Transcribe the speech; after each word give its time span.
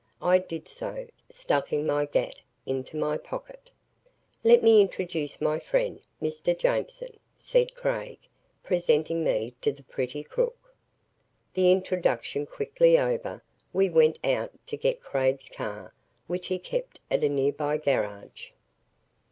I 0.19 0.39
did 0.39 0.67
so, 0.67 1.05
stuffing 1.29 1.85
my 1.85 2.05
"gatt" 2.07 2.33
into 2.65 2.97
my 2.97 3.19
pocket. 3.19 3.69
"Let 4.43 4.63
me 4.63 4.81
introduce 4.81 5.39
my 5.39 5.59
friend, 5.59 6.01
Mr. 6.19 6.57
Jameson," 6.57 7.19
said 7.37 7.75
Craig, 7.75 8.17
presenting 8.63 9.23
me 9.23 9.53
to 9.61 9.71
the 9.71 9.83
pretty 9.83 10.23
crook. 10.23 10.73
The 11.53 11.71
introduction 11.71 12.47
quickly 12.47 12.97
over, 12.97 13.43
we 13.73 13.89
three 13.89 13.93
went 13.95 14.17
out 14.25 14.51
to 14.65 14.75
get 14.75 15.01
Craig's 15.01 15.49
car 15.49 15.93
which 16.25 16.47
he 16.47 16.57
kept 16.57 16.99
at 17.11 17.23
a 17.23 17.29
nearby 17.29 17.77
garage. 17.77 18.49